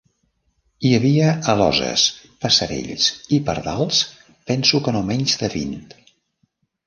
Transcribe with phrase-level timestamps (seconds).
[0.89, 2.05] Hi havia aloses,
[2.45, 4.01] passerells i pardals,
[4.53, 5.77] penso que no menys de vint.